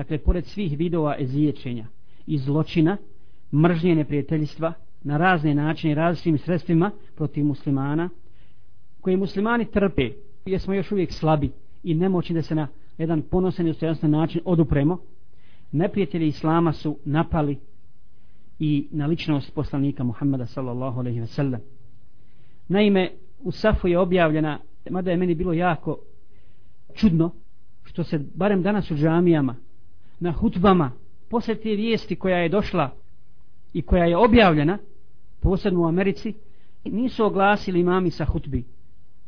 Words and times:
dakle 0.00 0.18
pored 0.18 0.46
svih 0.46 0.78
vidova 0.78 1.16
eziječenja 1.18 1.86
i 2.26 2.38
zločina 2.38 2.96
mržnje 3.52 3.94
neprijateljstva 3.94 4.72
na 5.02 5.16
razne 5.16 5.54
načine 5.54 5.94
različitim 5.94 6.38
sredstvima 6.38 6.90
protiv 7.16 7.44
muslimana 7.44 8.08
koje 9.00 9.16
muslimani 9.16 9.64
trpe 9.64 10.10
jer 10.46 10.60
smo 10.60 10.74
još 10.74 10.92
uvijek 10.92 11.12
slabi 11.12 11.50
i 11.82 11.94
nemoćni 11.94 12.34
da 12.34 12.42
se 12.42 12.54
na 12.54 12.68
jedan 12.98 13.22
ponosan 13.22 13.66
i 13.66 13.70
ustojanstven 13.70 14.10
način 14.10 14.40
odupremo 14.44 14.98
neprijatelji 15.72 16.26
islama 16.26 16.72
su 16.72 16.98
napali 17.04 17.58
i 18.58 18.88
na 18.90 19.06
ličnost 19.06 19.54
poslanika 19.54 20.04
Muhammeda 20.04 20.46
sallallahu 20.46 21.00
alaihi 21.00 21.20
ve 21.20 21.26
sellem 21.26 21.60
naime 22.68 23.10
u 23.40 23.52
Safu 23.52 23.88
je 23.88 23.98
objavljena 23.98 24.58
mada 24.90 25.10
je 25.10 25.16
meni 25.16 25.34
bilo 25.34 25.52
jako 25.52 25.98
čudno 26.94 27.30
što 27.84 28.04
se 28.04 28.18
barem 28.34 28.62
danas 28.62 28.90
u 28.90 28.94
džamijama 28.94 29.56
na 30.20 30.32
hutbama 30.32 30.92
posle 31.28 31.54
te 31.54 31.70
vijesti 31.70 32.16
koja 32.16 32.36
je 32.36 32.48
došla 32.48 32.90
i 33.72 33.82
koja 33.82 34.04
je 34.04 34.16
objavljena 34.16 34.78
posebno 35.40 35.82
u 35.82 35.86
Americi 35.86 36.34
nisu 36.84 37.24
oglasili 37.24 37.80
imami 37.80 38.10
sa 38.10 38.24
hutbi. 38.24 38.64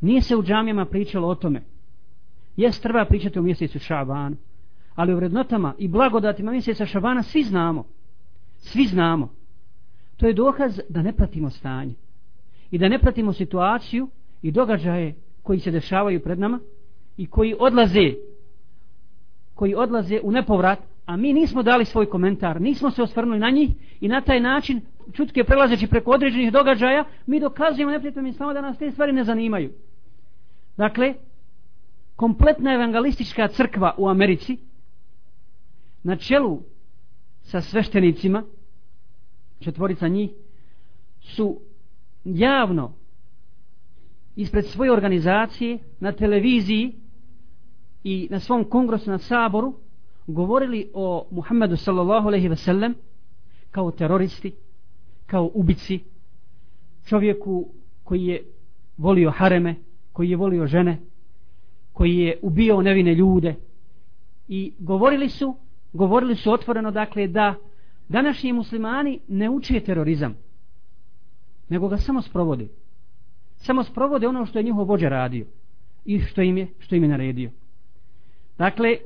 Nije 0.01 0.21
se 0.21 0.37
u 0.37 0.43
džamijama 0.43 0.85
pričalo 0.85 1.29
o 1.29 1.35
tome. 1.35 1.63
Jes 2.57 2.81
treba 2.81 3.05
pričati 3.05 3.39
o 3.39 3.43
mjesecu 3.43 3.79
Šabanu 3.79 4.37
ali 4.95 5.13
u 5.13 5.17
vrednotama 5.17 5.75
i 5.79 5.89
blagodatima 5.89 6.53
mjeseca 6.53 6.87
Šabana 6.87 7.23
svi 7.23 7.43
znamo. 7.43 7.85
Svi 8.59 8.85
znamo. 8.85 9.29
To 10.17 10.27
je 10.27 10.33
dokaz 10.33 10.81
da 10.89 11.03
ne 11.03 11.13
pratimo 11.13 11.51
stanje 11.51 11.95
i 12.71 12.79
da 12.79 12.89
ne 12.89 12.99
pratimo 12.99 13.33
situaciju 13.33 14.09
i 14.43 14.51
događaje 14.51 15.15
koji 15.43 15.59
se 15.59 15.71
dešavaju 15.71 16.23
pred 16.23 16.39
nama 16.39 16.61
i 17.17 17.27
koji 17.27 17.57
odlaze 17.59 18.15
koji 19.55 19.75
odlaze 19.75 20.21
u 20.23 20.31
nepovrat 20.31 20.79
a 21.07 21.17
mi 21.17 21.33
nismo 21.33 21.63
dali 21.63 21.85
svoj 21.85 22.07
komentar 22.07 22.61
nismo 22.61 22.91
se 22.91 23.03
osvrnuli 23.03 23.39
na 23.39 23.51
njih 23.51 23.71
i 24.01 24.09
na 24.09 24.21
taj 24.21 24.41
način 24.41 24.81
čutke 25.13 25.45
prelazeći 25.45 25.87
preko 25.87 26.11
određenih 26.11 26.53
događaja 26.53 27.05
mi 27.27 27.41
dokazujemo 27.41 27.93
neprijateljima 27.93 28.29
islama 28.29 28.53
da 28.53 28.61
nas 28.61 28.79
te 28.79 28.91
stvari 28.91 29.13
ne 29.13 29.25
zanimaju. 29.25 29.71
Dakle 30.77 31.15
kompletna 32.17 32.75
evangelistička 32.75 33.49
crkva 33.49 33.95
u 33.99 34.09
Americi 34.09 34.59
na 36.03 36.17
čelu 36.17 36.61
sa 37.43 37.61
sveštenicima 37.61 38.43
četvorica 39.61 40.09
njih 40.09 40.31
su 41.21 41.61
javno 42.25 42.93
ispred 44.37 44.67
svoje 44.67 44.93
organizacije 44.93 45.79
na 46.01 46.13
televiziji 46.13 47.02
i 48.05 48.29
na 48.31 48.41
svom 48.41 48.65
kongresu 48.65 49.11
na 49.11 49.19
saboru 49.19 49.75
govorili 50.27 50.91
o 50.95 51.27
Muhammedu 51.31 51.77
sallallahu 51.77 52.29
alejhi 52.29 52.49
ve 52.49 52.57
sellem 52.57 52.95
kao 53.71 53.91
teroristi 53.91 54.53
kao 55.27 55.51
ubici 55.55 56.01
čovjeku 57.05 57.69
koji 58.05 58.27
je 58.27 58.45
volio 58.97 59.31
hareme 59.31 59.75
koji 60.13 60.31
je 60.31 60.37
volio 60.37 60.67
žene 60.67 60.99
koji 61.93 62.17
je 62.17 62.39
ubio 62.43 62.83
nevine 62.83 63.15
ljude. 63.15 63.55
I 64.49 64.73
govorili 64.79 65.29
su 65.29 65.57
govorili 65.93 66.37
su 66.37 66.53
otvoreno 66.53 66.91
dakle 66.91 67.27
da 67.27 67.55
današnji 68.09 68.53
muslimani 68.53 69.21
ne 69.29 69.51
uče 69.51 69.81
terorizam 69.81 70.35
nego 71.69 71.89
ga 71.89 71.97
samo 71.97 72.23
sprovode. 72.23 72.69
Samo 73.57 73.85
sprovode 73.85 74.29
ono 74.29 74.47
što 74.47 74.59
je 74.59 74.63
njihov 74.63 74.85
vođa 74.85 75.09
radio 75.09 75.47
i 76.05 76.21
što 76.21 76.43
im 76.43 76.59
je, 76.59 76.69
što 76.79 76.95
im 76.95 77.03
je 77.03 77.09
naredio 77.09 77.51
dakle 78.59 78.97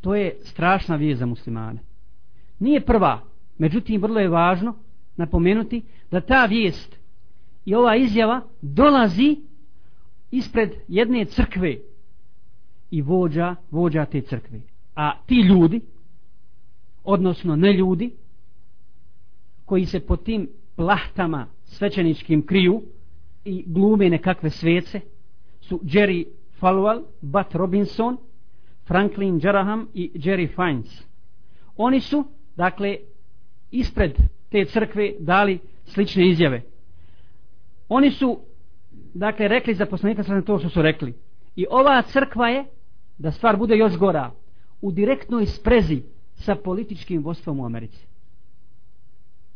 to 0.00 0.14
je 0.14 0.36
strašna 0.42 0.96
vijest 0.96 1.18
za 1.18 1.26
muslimane 1.26 1.80
nije 2.58 2.80
prva 2.80 3.20
međutim 3.58 4.02
vrlo 4.02 4.20
je 4.20 4.28
važno 4.28 4.74
napomenuti 5.16 5.82
da 6.10 6.20
ta 6.20 6.46
vijest 6.46 6.96
i 7.64 7.74
ova 7.74 7.96
izjava 7.96 8.40
dolazi 8.62 9.36
ispred 10.30 10.70
jedne 10.88 11.24
crkve 11.24 11.76
i 12.90 13.02
vođa, 13.02 13.56
vođa 13.70 14.04
te 14.04 14.20
crkve. 14.20 14.60
A 14.94 15.12
ti 15.26 15.34
ljudi, 15.34 15.80
odnosno 17.04 17.56
ne 17.56 17.72
ljudi, 17.72 18.10
koji 19.64 19.86
se 19.86 20.00
po 20.00 20.16
tim 20.16 20.48
plahtama 20.76 21.46
svećeničkim 21.64 22.46
kriju 22.46 22.82
i 23.44 23.64
glume 23.66 24.10
nekakve 24.10 24.50
svece, 24.50 25.00
su 25.60 25.80
Jerry 25.84 26.26
Falwell, 26.60 27.02
Bat 27.20 27.54
Robinson, 27.54 28.16
Franklin 28.86 29.40
Jeraham 29.42 29.88
i 29.94 30.10
Jerry 30.14 30.48
Fines. 30.54 31.06
Oni 31.76 32.00
su, 32.00 32.24
dakle, 32.56 32.96
ispred 33.70 34.16
te 34.50 34.64
crkve 34.64 35.12
dali 35.18 35.58
slične 35.84 36.28
izjave. 36.28 36.62
Oni 37.88 38.10
su 38.10 38.38
dakle 39.14 39.48
rekli 39.48 39.74
za 39.74 39.86
poslanika 39.86 40.22
sa 40.22 40.42
to 40.42 40.58
što 40.58 40.68
su 40.68 40.82
rekli 40.82 41.14
i 41.56 41.66
ova 41.70 42.02
crkva 42.02 42.48
je 42.48 42.64
da 43.18 43.30
stvar 43.30 43.56
bude 43.56 43.76
još 43.76 43.96
gora 43.96 44.30
u 44.80 44.92
direktnoj 44.92 45.46
sprezi 45.46 46.02
sa 46.34 46.54
političkim 46.54 47.22
vodstvom 47.22 47.60
u 47.60 47.66
Americi 47.66 48.06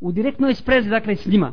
u 0.00 0.12
direktnoj 0.12 0.54
sprezi 0.54 0.88
dakle 0.88 1.16
s 1.16 1.26
njima 1.26 1.52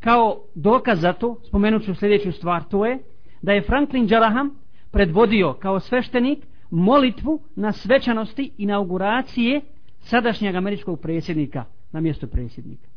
kao 0.00 0.44
dokaz 0.54 1.00
za 1.00 1.12
to 1.12 1.40
spomenut 1.44 1.84
ću 1.84 1.94
sljedeću 1.94 2.32
stvar 2.32 2.64
to 2.64 2.86
je 2.86 2.98
da 3.42 3.52
je 3.52 3.62
Franklin 3.62 4.06
Jaraham 4.10 4.50
predvodio 4.90 5.52
kao 5.52 5.80
sveštenik 5.80 6.38
molitvu 6.70 7.40
na 7.56 7.72
svečanosti 7.72 8.50
inauguracije 8.58 9.60
sadašnjeg 10.00 10.54
američkog 10.54 11.00
predsjednika 11.00 11.64
na 11.92 12.00
mjesto 12.00 12.26
predsjednika 12.26 12.92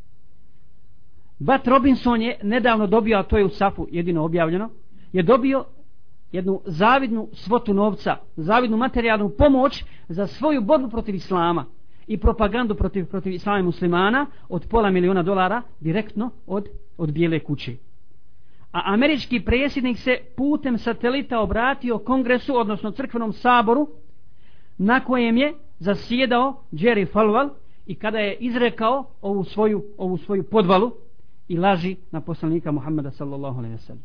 Bat 1.39 1.67
Robinson 1.67 2.21
je 2.21 2.39
nedavno 2.43 2.87
dobio, 2.87 3.17
a 3.17 3.23
to 3.23 3.37
je 3.37 3.45
u 3.45 3.49
Safu 3.49 3.87
jedino 3.91 4.23
objavljeno, 4.23 4.69
je 5.13 5.23
dobio 5.23 5.65
jednu 6.31 6.61
zavidnu 6.65 7.29
svotu 7.33 7.73
novca, 7.73 8.17
zavidnu 8.35 8.77
materijalnu 8.77 9.29
pomoć 9.29 9.83
za 10.09 10.27
svoju 10.27 10.61
borbu 10.61 10.89
protiv 10.89 11.15
Islama 11.15 11.65
i 12.07 12.17
propagandu 12.17 12.75
protiv, 12.75 13.05
protiv 13.05 13.33
Islama 13.33 13.59
i 13.59 13.63
muslimana 13.63 14.25
od 14.49 14.67
pola 14.69 14.89
miliona 14.89 15.23
dolara 15.23 15.61
direktno 15.79 16.29
od, 16.47 16.67
od 16.97 17.11
bijele 17.11 17.39
kuće. 17.39 17.75
A 18.75 18.81
američki 18.85 19.39
predsjednik 19.39 19.97
se 19.97 20.17
putem 20.37 20.77
satelita 20.77 21.39
obratio 21.39 21.97
kongresu, 21.99 22.57
odnosno 22.57 22.91
crkvenom 22.91 23.33
saboru, 23.33 23.87
na 24.77 24.99
kojem 24.99 25.37
je 25.37 25.53
zasjedao 25.79 26.63
Jerry 26.71 27.07
Falwell 27.13 27.49
i 27.85 27.95
kada 27.95 28.19
je 28.19 28.35
izrekao 28.35 29.05
ovu 29.21 29.43
svoju, 29.43 29.83
ovu 29.97 30.17
svoju 30.17 30.43
podvalu, 30.43 30.91
i 31.47 31.57
laži 31.57 31.95
na 32.11 32.21
poslanika 32.21 32.71
Muhammeda 32.71 33.11
sallallahu 33.11 33.57
alaihi 33.59 33.75
wa 33.75 33.79
sallam. 33.79 34.03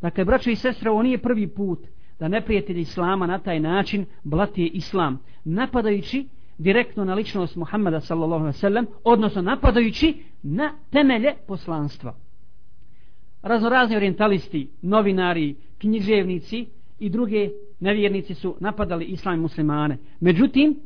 Dakle, 0.00 0.24
braćo 0.24 0.50
i 0.50 0.56
sestre, 0.56 0.90
ovo 0.90 1.02
nije 1.02 1.18
prvi 1.18 1.48
put 1.48 1.78
da 2.18 2.28
neprijatelji 2.28 2.80
Islama 2.80 3.26
na 3.26 3.38
taj 3.38 3.60
način 3.60 4.06
blatije 4.24 4.68
Islam, 4.68 5.18
napadajući 5.44 6.28
direktno 6.58 7.04
na 7.04 7.14
ličnost 7.14 7.56
Muhammeda 7.56 8.00
sallallahu 8.00 8.42
alaihi 8.42 8.56
wa 8.56 8.60
sallam, 8.60 8.86
odnosno 9.04 9.42
napadajući 9.42 10.22
na 10.42 10.72
temelje 10.90 11.34
poslanstva. 11.46 12.23
Raznorazni 13.44 13.96
orientalisti, 13.96 14.68
novinari, 14.82 15.54
književnici 15.78 16.66
i 16.98 17.10
druge 17.10 17.50
nevjernici 17.80 18.34
su 18.34 18.56
napadali 18.60 19.04
Islam 19.04 19.34
i 19.34 19.42
muslimane. 19.42 19.98
Međutim, 20.20 20.80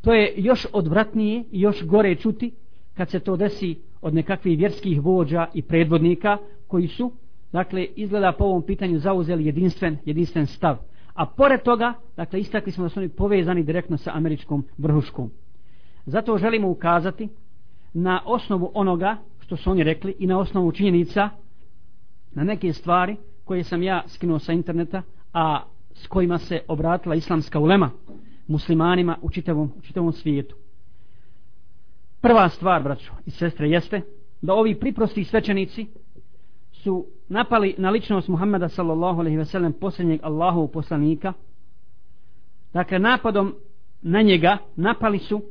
to 0.00 0.12
je 0.12 0.34
još 0.36 0.66
odvratnije 0.72 1.44
i 1.52 1.60
još 1.60 1.84
gore 1.84 2.14
čuti 2.14 2.50
kad 2.94 3.10
se 3.10 3.20
to 3.20 3.36
desi 3.36 3.76
od 4.02 4.14
nekakvih 4.14 4.58
vjerskih 4.58 5.00
vođa 5.00 5.46
i 5.54 5.62
predvodnika 5.62 6.36
koji 6.66 6.88
su, 6.88 7.12
dakle, 7.52 7.86
izgleda 7.96 8.32
po 8.32 8.44
ovom 8.44 8.62
pitanju 8.62 8.98
zauzeli 8.98 9.46
jedinstven, 9.46 9.96
jedinstven 10.04 10.46
stav. 10.46 10.76
A 11.14 11.26
pored 11.26 11.62
toga, 11.62 11.92
dakle, 12.16 12.40
istakli 12.40 12.72
smo 12.72 12.84
da 12.84 12.88
su 12.88 13.00
oni 13.00 13.08
povezani 13.08 13.62
direktno 13.62 13.96
sa 13.96 14.10
američkom 14.14 14.64
vrhuškom. 14.78 15.30
Zato 16.06 16.38
želimo 16.38 16.70
ukazati 16.70 17.28
na 17.94 18.22
osnovu 18.26 18.70
onoga 18.74 19.16
što 19.40 19.56
su 19.56 19.70
oni 19.70 19.82
rekli 19.82 20.14
i 20.18 20.26
na 20.26 20.38
osnovu 20.38 20.72
činjenica 20.72 21.30
na 22.38 22.44
neke 22.44 22.72
stvari 22.72 23.16
koje 23.44 23.64
sam 23.64 23.82
ja 23.82 24.02
skinuo 24.06 24.38
sa 24.38 24.52
interneta, 24.52 25.02
a 25.32 25.62
s 25.94 26.06
kojima 26.06 26.38
se 26.38 26.60
obratila 26.68 27.14
islamska 27.14 27.58
ulema 27.58 27.90
muslimanima 28.46 29.16
u 29.22 29.30
čitavom, 29.30 29.72
u 29.78 29.80
čitavom 29.80 30.12
svijetu. 30.12 30.56
Prva 32.20 32.48
stvar, 32.48 32.82
braćo 32.82 33.12
i 33.26 33.30
sestre, 33.30 33.68
jeste 33.68 34.02
da 34.42 34.54
ovi 34.54 34.74
priprosti 34.74 35.24
svećenici 35.24 35.86
su 36.72 37.06
napali 37.28 37.74
na 37.78 37.90
ličnost 37.90 38.28
Muhammeda 38.28 38.68
sallallahu 38.68 39.20
alaihi 39.20 39.36
ve 39.36 39.44
sellem 39.44 39.72
posljednjeg 39.72 40.20
Allahov 40.22 40.66
poslanika. 40.66 41.32
Dakle, 42.72 42.98
napadom 42.98 43.54
na 44.02 44.22
njega 44.22 44.58
napali 44.76 45.18
su 45.18 45.42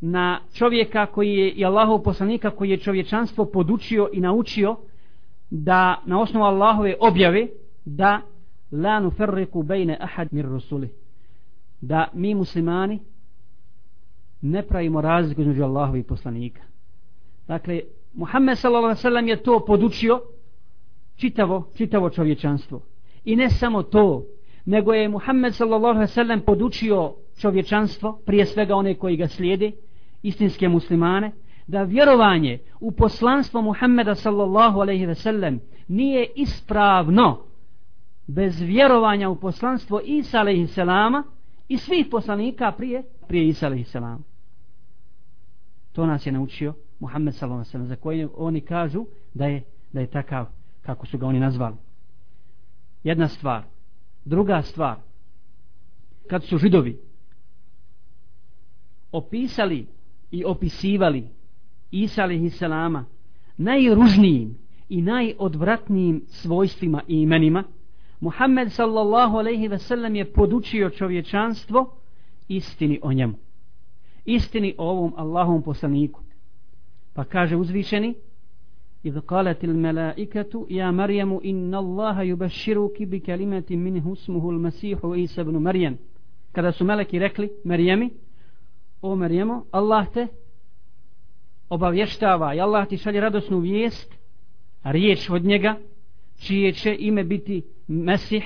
na 0.00 0.40
čovjeka 0.54 1.06
koji 1.06 1.34
je 1.34 1.50
i 1.50 1.64
Allahov 1.64 2.02
poslanika 2.02 2.50
koji 2.50 2.70
je 2.70 2.76
čovječanstvo 2.76 3.44
podučio 3.44 4.08
i 4.12 4.20
naučio 4.20 4.76
da 5.50 6.02
na 6.06 6.20
osnovu 6.20 6.46
Allahove 6.46 6.94
objave 7.00 7.46
da 7.84 8.20
la 8.70 9.00
nuferriku 9.00 9.62
bejne 9.62 9.96
ahad 10.00 10.28
mir 10.30 10.44
rusuli 10.44 10.88
da 11.80 12.08
mi 12.14 12.34
muslimani 12.34 12.98
ne 14.40 14.62
pravimo 14.62 15.00
razliku 15.00 15.40
između 15.40 15.64
Allahovi 15.64 16.02
poslanika. 16.02 16.62
Dakle, 17.48 17.80
Muhammed 18.14 18.58
s.a.v. 18.58 19.28
je 19.28 19.42
to 19.42 19.64
podučio 19.66 20.20
čitavo, 21.16 21.70
čitavo 21.76 22.10
čovječanstvo. 22.10 22.80
I 23.24 23.36
ne 23.36 23.50
samo 23.50 23.82
to, 23.82 24.24
nego 24.64 24.92
je 24.92 25.08
Muhammed 25.08 25.54
s.a.v. 25.54 26.40
podučio 26.46 27.14
čovječanstvo, 27.40 28.20
prije 28.26 28.46
svega 28.46 28.74
one 28.74 28.94
koji 28.94 29.16
ga 29.16 29.28
slijede, 29.28 29.72
istinske 30.22 30.68
muslimane, 30.68 31.32
da 31.66 31.82
vjerovanje 31.82 32.58
u 32.80 32.90
poslanstvo 32.92 33.62
Muhammeda 33.62 34.14
sallallahu 34.14 34.80
alaihi 34.80 35.06
ve 35.06 35.14
sellem 35.14 35.60
nije 35.88 36.26
ispravno 36.36 37.44
bez 38.26 38.60
vjerovanja 38.60 39.28
u 39.28 39.36
poslanstvo 39.36 40.00
Isa 40.04 40.38
alaihi 40.38 40.66
selama 40.66 41.24
i 41.68 41.78
svih 41.78 42.06
poslanika 42.10 42.72
prije, 42.72 43.02
prije 43.28 43.48
Isa 43.48 43.66
alaihi 43.66 43.84
selama. 43.84 44.18
To 45.92 46.06
nas 46.06 46.26
je 46.26 46.32
naučio 46.32 46.74
Muhammed 47.00 47.34
sallallahu 47.34 47.58
alaihi 47.58 47.68
ve 47.68 47.70
sellem 47.70 47.88
za 47.88 47.96
koje 47.96 48.28
oni 48.36 48.60
kažu 48.60 49.06
da 49.34 49.46
je, 49.46 49.62
da 49.92 50.00
je 50.00 50.06
takav 50.06 50.46
kako 50.82 51.06
su 51.06 51.18
ga 51.18 51.26
oni 51.26 51.40
nazvali. 51.40 51.76
Jedna 53.04 53.28
stvar. 53.28 53.62
Druga 54.24 54.62
stvar. 54.62 54.96
Kad 56.30 56.44
su 56.44 56.58
židovi 56.58 56.98
opisali 59.12 59.86
i 60.30 60.44
opisivali 60.44 61.28
Isa 61.91 62.23
alaihissalama 62.23 63.05
najružnijim 63.57 64.57
i 64.89 65.01
najodvratnijim 65.01 66.23
svojstvima 66.27 67.01
i 67.07 67.21
imenima 67.21 67.63
Muhammed 68.19 68.71
sallallahu 68.71 69.37
alaihi 69.37 69.67
ve 69.67 69.79
sellem 69.79 70.15
je 70.15 70.33
podučio 70.33 70.89
čovječanstvo 70.89 71.95
istini 72.47 72.99
o 73.01 73.13
njemu 73.13 73.33
istini 74.25 74.75
o 74.77 74.89
ovom 74.89 75.13
Allahom 75.17 75.61
poslaniku 75.61 76.21
pa 77.13 77.23
kaže 77.23 77.55
uzvišeni 77.55 78.15
إذ 79.05 79.19
قالت 79.19 79.63
الملائكة 79.63 80.67
يا 80.69 80.91
مريم 80.91 81.39
إن 81.45 81.75
الله 81.75 82.21
يبشرك 82.21 83.03
بكلمة 83.03 83.69
منه 83.71 84.13
اسمه 84.13 84.49
المسيح 84.49 85.05
عيسى 85.05 85.43
بن 85.43 85.57
مريم 85.57 85.97
kada 86.53 86.71
su 86.71 86.85
meleki 86.85 87.19
rekli 87.19 87.49
Marijemi 87.63 88.09
o 89.01 89.15
Marijemo 89.15 89.65
Allah 89.71 90.07
te 90.13 90.27
obavještava 91.68 92.54
i 92.54 92.60
Allah 92.60 92.88
ti 92.88 92.96
šalje 92.96 93.20
radosnu 93.20 93.58
vijest 93.58 94.14
riječ 94.84 95.30
od 95.30 95.44
njega 95.44 95.76
čije 96.38 96.72
će 96.72 96.96
ime 96.98 97.24
biti 97.24 97.62
Mesih 97.88 98.44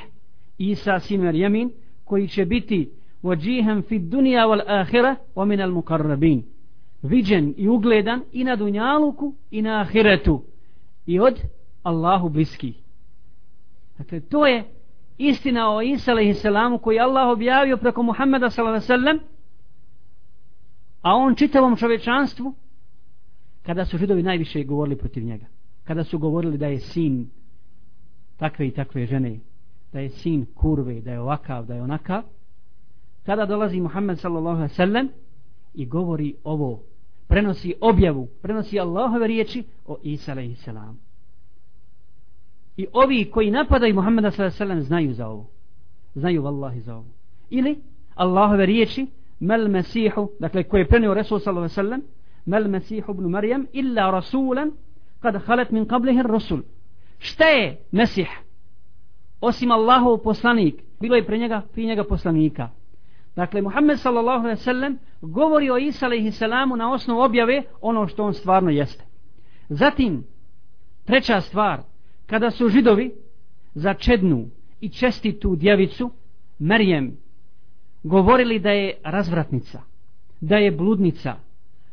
Isa 0.59 0.99
sin 1.01 1.23
Marijemin 1.23 1.71
koji 2.05 2.29
će 2.29 2.45
biti 2.45 2.91
vođihem 3.23 3.83
fi 3.83 3.99
dunija 3.99 4.47
wal 4.47 4.63
ahira 4.67 5.17
wa 5.35 5.45
min 5.45 5.61
al 5.61 5.71
mukarrabin 5.71 6.43
viđen 7.03 7.55
i 7.57 7.69
ugledan 7.69 8.23
i 8.33 8.45
na 8.45 8.57
dunjaluku 8.57 9.35
i 9.51 9.63
na 9.63 9.81
ahiretu 9.81 10.43
i 11.07 11.21
od 11.21 11.41
Allahu 11.83 12.29
bliski 12.29 12.75
dakle 13.99 14.21
to 14.21 14.47
je 14.47 14.65
istina 15.19 15.75
o 15.75 15.83
Isa 15.83 16.11
alaihi 16.11 16.35
koji 16.43 16.79
koji 16.83 16.99
Allah 16.99 17.29
objavio 17.29 17.77
preko 17.77 18.03
Muhammeda 18.03 18.51
sallallahu 18.51 19.21
a 21.03 21.15
on 21.15 21.35
čitavom 21.35 21.77
čovečanstvu 21.77 22.55
kada 23.63 23.85
su 23.85 23.99
židovi 23.99 24.23
najviše 24.23 24.65
govorili 24.65 24.97
protiv 24.97 25.25
njega. 25.25 25.47
Kada 25.85 26.05
su 26.05 26.19
govorili 26.19 26.59
da 26.59 26.67
je 26.67 26.81
sin 26.81 27.31
takve 28.37 28.67
i 28.67 28.71
takve 28.71 29.07
žene 29.07 29.41
da 29.93 30.01
je 30.01 30.11
sin 30.11 30.47
kurve 30.55 31.01
da 31.01 31.13
je 31.13 31.21
ovakav 31.21 31.67
da 31.67 31.75
je 31.75 31.83
onakav 31.83 32.23
tada 33.23 33.47
dolazi 33.47 33.81
Muhammed 33.81 34.19
sallallahu 34.19 34.57
alaihi 34.57 34.75
sallam 34.75 35.09
i 35.75 35.87
govori 35.87 36.35
ovo. 36.45 36.83
Prenosi 37.29 37.75
objavu 37.81 38.29
prenosi 38.43 38.81
Allahove 38.81 39.27
riječi 39.27 39.65
o 39.87 39.97
Isa 40.03 40.33
alaihi 40.33 40.55
salam. 40.55 40.99
I 42.77 42.87
ovi 42.93 43.31
koji 43.31 43.51
napadaju 43.51 43.95
Muhammeda 43.95 44.31
sallallahu 44.31 44.57
alaihi 44.57 44.59
sallam 44.59 44.83
znaju 44.83 45.13
za 45.13 45.29
ovo. 45.29 45.47
Znaju 46.15 46.43
vallahi 46.43 46.81
za 46.81 46.97
ovo. 46.97 47.09
Ili 47.51 47.79
Allahove 48.15 48.67
riječi 48.67 49.07
mel 49.41 49.69
mesihu 49.69 50.31
dakle 50.41 50.63
koje 50.63 50.81
je 50.81 50.89
prenio 50.89 51.15
Resul 51.15 51.39
sallallahu 51.39 51.63
alaihi 51.63 51.75
sallam 51.75 52.01
ma 52.47 52.57
al-Masih 52.57 53.05
ibn 53.09 53.25
Maryam 53.31 53.67
illa 53.73 54.11
rasulan 54.11 54.71
kad 55.21 55.37
halet 55.47 55.71
min 55.71 55.87
qablihi 55.87 56.23
rasul 56.23 56.63
šta 57.19 57.45
je 57.45 57.79
mesih? 57.93 58.29
Osim 59.41 59.71
Allahov 59.71 60.19
poslanik. 60.23 60.75
Bilo 61.01 61.17
je 61.17 61.27
pre 61.27 61.39
njega, 61.39 61.63
pri 61.73 61.87
njega 61.87 62.05
poslanika. 62.05 62.69
Dakle 63.37 63.63
Muhammed 63.63 63.99
sallallahu 63.99 64.45
alaihi 64.45 64.61
sallam 64.61 64.99
govori 65.21 65.71
o 65.71 65.79
Isa 65.79 66.07
alaihi 66.07 66.31
salamu 66.31 66.77
na 66.77 66.93
osnovu 66.93 67.21
objave 67.21 67.63
ono 67.81 68.07
što 68.07 68.25
on 68.25 68.35
stvarno 68.35 68.71
jeste. 68.71 69.05
Zatim 69.69 70.25
treća 71.05 71.41
stvar 71.41 71.81
kada 72.27 72.51
su 72.51 72.69
židovi 72.69 73.15
za 73.75 73.95
čednu 73.95 74.47
i 74.81 74.89
čestitu 74.89 75.57
djevicu 75.57 76.11
Merijem 76.59 77.17
govorili 78.03 78.59
da 78.59 78.71
je 78.71 78.95
razvratnica 79.05 79.83
da 80.41 80.57
je 80.57 80.71
bludnica 80.71 81.35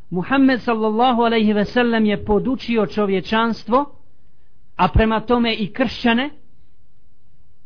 Muhammed 0.09 0.61
sallallahu 0.61 1.21
alaihi 1.21 1.53
ve 1.53 1.65
sellem 1.65 2.05
je 2.05 2.25
podučio 2.25 2.85
čovječanstvo 2.85 3.85
a 4.75 4.87
prema 4.87 5.19
tome 5.19 5.53
i 5.53 5.73
kršćane 5.73 6.29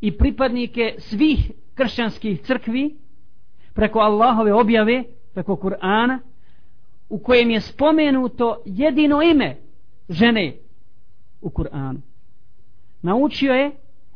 i 0.02 0.18
pripadnike 0.18 0.96
svih 0.98 1.52
kršćanskih 1.76 2.42
crkvi 2.42 2.96
preko 3.74 4.00
Allahove 4.00 4.54
objave 4.54 5.04
preko 5.34 5.56
Kur'ana 5.56 6.20
u 7.10 7.20
kojem 7.20 7.50
je 7.50 7.62
spomenuto 7.62 8.62
jedino 8.66 9.22
ime 9.22 9.58
žene 10.10 10.56
u 11.42 11.50
Kur'anu 11.50 12.00
naučio 13.02 13.54
je 13.54 13.72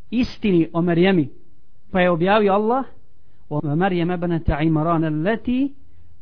istini 0.09 0.69
o 0.73 0.81
Marijemi 0.81 1.29
pa 1.91 2.01
je 2.01 2.09
objavio 2.09 2.53
Allah 2.53 2.85
ومريم 3.49 4.11
ابنة 4.11 4.43
عمران 4.49 5.03
التي 5.03 5.73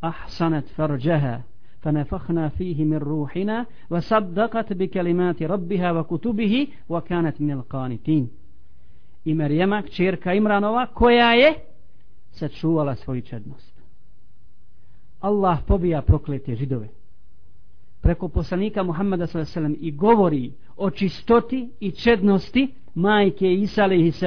أحصنت 0.04 0.68
فرجها 0.68 1.44
فنفخنا 1.86 2.50
فيه 2.50 2.86
من 2.86 2.98
روحنا 2.98 3.66
وصدقت 3.90 4.74
بكلمات 4.74 5.44
ربها 5.44 5.92
وكتبه 5.92 6.68
وكانت 6.90 7.42
من 7.42 7.52
القانتين 7.52 8.30
i 9.26 9.34
Marijama, 9.34 9.82
čerka 9.82 10.34
Imranova, 10.34 10.86
koja 10.86 11.34
je 11.34 11.54
sačuvala 12.32 12.96
svoju 12.96 13.22
čednost. 13.22 13.82
Allah 15.20 15.60
pobija 15.68 16.02
proklete 16.02 16.56
židove 16.56 16.88
preko 18.02 18.28
poslanika 18.28 18.84
Muhammeda 18.84 19.28
s.a.v. 19.28 19.76
i 19.80 19.92
govori 19.92 20.52
o 20.78 20.90
čistoti 20.90 21.70
i 21.80 21.92
čednosti 21.92 22.74
majke 22.96 23.54
Isa 23.54 23.84
a.s. 23.84 24.24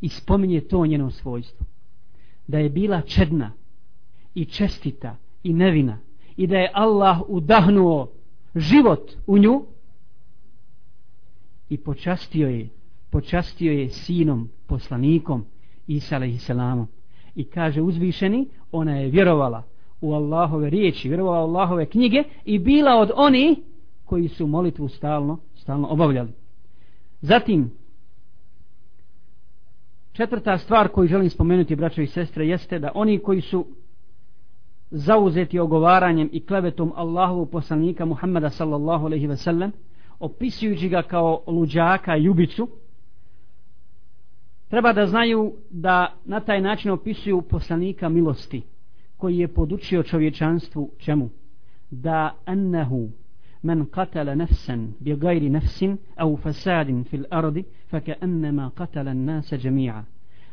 i 0.00 0.08
spominje 0.08 0.60
to 0.60 0.86
njeno 0.86 1.10
svojstvo. 1.10 1.66
Da 2.46 2.58
je 2.58 2.68
bila 2.68 3.00
čedna 3.00 3.52
i 4.34 4.44
čestita 4.44 5.16
i 5.42 5.52
nevina 5.52 5.98
i 6.37 6.47
da 6.47 6.57
je 6.57 6.71
Allah 6.73 7.21
udahnuo 7.27 8.07
život 8.55 9.11
u 9.27 9.37
nju 9.37 9.65
i 11.69 11.77
počastio 11.77 12.49
je 12.49 12.69
počastio 13.09 13.71
je 13.71 13.89
sinom 13.89 14.49
poslanikom 14.67 15.45
Isa 15.87 16.15
alaihissalamom 16.15 16.87
i 17.35 17.43
kaže 17.43 17.81
uzvišeni 17.81 18.47
ona 18.71 18.97
je 18.97 19.09
vjerovala 19.09 19.63
u 20.01 20.13
Allahove 20.13 20.69
riječi 20.69 21.07
vjerovala 21.07 21.45
u 21.45 21.47
Allahove 21.47 21.85
knjige 21.85 22.23
i 22.45 22.59
bila 22.59 22.95
od 22.95 23.11
oni 23.15 23.63
koji 24.05 24.27
su 24.27 24.47
molitvu 24.47 24.87
stalno 24.87 25.39
stalno 25.55 25.87
obavljali. 25.87 26.31
Zatim 27.21 27.71
četvrta 30.11 30.57
stvar 30.57 30.87
koju 30.87 31.07
želim 31.07 31.29
spomenuti 31.29 31.75
braćo 31.75 32.01
i 32.01 32.07
sestre 32.07 32.47
jeste 32.47 32.79
da 32.79 32.91
oni 32.95 33.19
koji 33.19 33.41
su 33.41 33.65
zauzeti 34.91 35.59
ogovaranjem 35.59 36.29
i 36.31 36.45
klevetom 36.45 36.93
Allahovog 36.95 37.49
poslanika 37.49 38.05
Muhammeda 38.05 38.49
sallallahu 38.49 39.05
alejhi 39.05 39.27
ve 39.27 39.37
sellem 39.37 39.71
opisujući 40.19 40.89
ga 40.89 41.01
kao 41.01 41.43
luđaka 41.47 42.17
i 42.17 42.29
ubicu 42.29 42.67
treba 44.69 44.93
da 44.93 45.05
znaju 45.05 45.53
da 45.69 46.13
na 46.25 46.39
taj 46.39 46.61
način 46.61 46.91
opisuju 46.91 47.41
poslanika 47.41 48.09
milosti 48.09 48.61
koji 49.17 49.37
je 49.37 49.47
podučio 49.47 50.03
čovječanstvu 50.03 50.91
čemu? 50.97 51.29
Da 51.91 52.35
annahu 52.45 53.09
bi 53.63 53.85
قتل 53.93 54.37
نفسا 54.37 54.91
بغير 55.01 55.59
fasadin 55.59 55.97
fil 56.17 56.37
فساد 56.37 57.03
في 57.03 57.17
الأرض 57.17 57.63
ennema 58.21 58.71
katala 58.75 59.11
الناس 59.11 59.53
džemija 59.53 60.03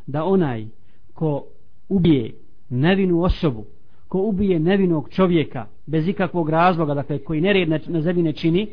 da 0.07 0.23
onaj 0.23 0.67
ko 1.13 1.45
ubije 1.89 2.35
nevinu 2.69 3.21
osobu 3.21 3.65
ko 4.09 4.19
ubije 4.19 4.59
nevinog 4.59 5.09
čovjeka 5.09 5.65
bez 5.85 6.07
ikakvog 6.07 6.49
razloga 6.49 6.93
dakle 6.93 7.19
koji 7.19 7.41
nered 7.41 7.69
na, 7.69 7.79
na 7.87 8.01
zemlji 8.01 8.23
ne 8.23 8.33
čini 8.33 8.67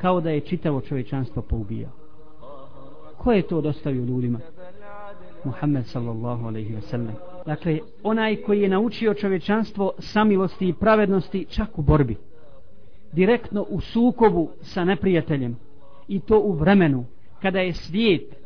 kao 0.00 0.20
da 0.20 0.30
je 0.30 0.40
čitavo 0.40 0.80
čovječanstvo 0.80 1.42
poubijao 1.42 1.90
ko 3.18 3.32
je 3.32 3.42
to 3.42 3.60
dostavio 3.60 4.04
ljudima 4.04 4.38
Muhammed 5.44 5.86
sallallahu 5.86 6.46
alaihi 6.46 6.74
wa 6.74 6.80
sallam 6.80 7.14
Dakle, 7.48 7.78
onaj 8.02 8.36
koji 8.36 8.60
je 8.60 8.68
naučio 8.68 9.14
čovječanstvo 9.14 9.92
samilosti 9.98 10.68
i 10.68 10.72
pravednosti 10.72 11.46
čak 11.50 11.78
u 11.78 11.82
borbi. 11.82 12.16
Direktno 13.12 13.66
u 13.68 13.80
sukobu 13.80 14.50
sa 14.60 14.84
neprijateljem. 14.84 15.56
I 16.08 16.20
to 16.20 16.38
u 16.40 16.52
vremenu 16.52 17.04
kada 17.42 17.60
je 17.60 17.72
svijet, 17.72 18.36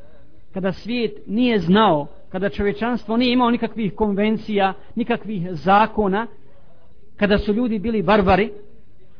kada 0.54 0.72
svijet 0.72 1.12
nije 1.26 1.58
znao, 1.58 2.06
kada 2.32 2.48
čovečanstvo 2.48 3.16
nije 3.16 3.32
imao 3.32 3.50
nikakvih 3.50 3.94
konvencija, 3.94 4.74
nikakvih 4.94 5.48
zakona, 5.50 6.26
kada 7.16 7.38
su 7.38 7.52
ljudi 7.52 7.78
bili 7.78 8.02
barbari, 8.02 8.52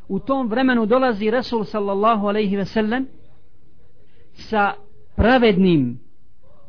u 0.09 0.19
tom 0.19 0.49
vremenu 0.49 0.87
dolazi 0.87 1.31
Resul 1.31 1.65
sallallahu 1.65 2.27
alaihi 2.27 2.57
ve 2.57 2.65
sellem 2.65 3.07
sa 4.33 4.73
pravednim 5.17 5.99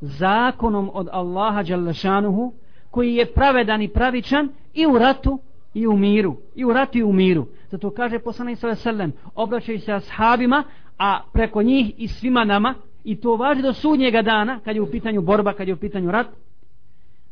zakonom 0.01 0.89
od 0.93 1.07
Allaha 1.11 1.63
Đalešanuhu 1.63 2.53
koji 2.91 3.15
je 3.15 3.25
pravedan 3.25 3.81
i 3.81 3.87
pravičan 3.87 4.49
i 4.73 4.85
u 4.87 4.97
ratu 4.97 5.39
i 5.73 5.87
u 5.87 5.97
miru 5.97 6.35
i 6.55 6.65
u 6.65 6.73
ratu 6.73 6.97
i 6.97 7.03
u 7.03 7.13
miru. 7.13 7.47
Zato 7.69 7.91
kaže 7.91 8.19
poslanik 8.19 8.59
sallallahu 8.59 8.89
alaihi 8.89 8.97
ve 8.97 9.07
sellem 9.07 9.31
obraćaju 9.35 9.79
se 9.79 9.93
ashabima 9.93 10.63
a 10.97 11.21
preko 11.33 11.61
njih 11.61 11.93
i 11.97 12.07
svima 12.07 12.43
nama 12.43 12.75
i 13.03 13.15
to 13.15 13.35
važi 13.35 13.61
do 13.61 13.73
sudnjega 13.73 14.21
dana 14.21 14.59
kad 14.59 14.75
je 14.75 14.81
u 14.81 14.91
pitanju 14.91 15.21
borba, 15.21 15.53
kad 15.53 15.67
je 15.67 15.73
u 15.73 15.77
pitanju 15.77 16.11
rat. 16.11 16.27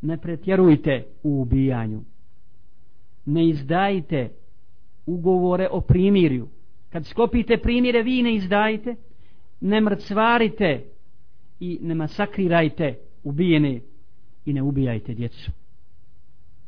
Ne 0.01 0.17
pretjerujte 0.17 1.05
u 1.23 1.41
ubijanju. 1.41 2.01
Ne 3.25 3.47
izdajite 3.47 4.29
ugovore 5.05 5.67
o 5.71 5.81
primirju. 5.81 6.47
Kad 6.89 7.05
sklopite 7.05 7.57
primire 7.57 8.03
vi 8.03 8.23
ne 8.23 8.35
izdajite 8.35 8.95
ne 9.61 9.81
mrcvarite 9.81 10.83
i 11.59 11.79
ne 11.81 11.95
masakrirajte 11.95 12.95
ubijene 13.23 13.81
i 14.45 14.53
ne 14.53 14.61
ubijajte 14.61 15.13
djecu. 15.13 15.51